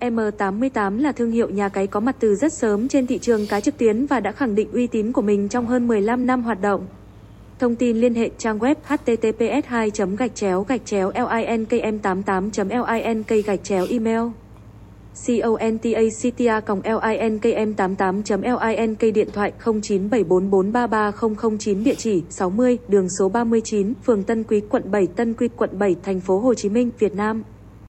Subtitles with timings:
[0.00, 3.60] M88 là thương hiệu nhà cái có mặt từ rất sớm trên thị trường cá
[3.60, 6.60] trực tuyến và đã khẳng định uy tín của mình trong hơn 15 năm hoạt
[6.60, 6.86] động.
[7.58, 12.50] Thông tin liên hệ trang web https 2 gạch chéo gạch chéo linkm 88
[13.04, 14.22] link gạch chéo email
[16.66, 18.22] contacta linkm 88
[18.76, 25.06] link điện thoại 0974433009 địa chỉ 60 đường số 39 phường Tân Quý quận 7
[25.06, 27.42] Tân Quý quận 7 thành phố Hồ Chí Minh Việt Nam